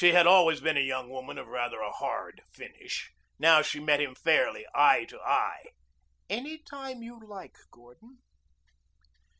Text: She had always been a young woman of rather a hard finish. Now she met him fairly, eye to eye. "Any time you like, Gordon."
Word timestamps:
She 0.01 0.13
had 0.13 0.25
always 0.25 0.61
been 0.61 0.77
a 0.77 0.81
young 0.81 1.09
woman 1.11 1.37
of 1.37 1.47
rather 1.47 1.79
a 1.79 1.91
hard 1.91 2.41
finish. 2.51 3.11
Now 3.37 3.61
she 3.61 3.79
met 3.79 4.01
him 4.01 4.15
fairly, 4.15 4.65
eye 4.73 5.05
to 5.05 5.19
eye. 5.19 5.65
"Any 6.27 6.57
time 6.57 7.03
you 7.03 7.19
like, 7.23 7.55
Gordon." 7.69 8.17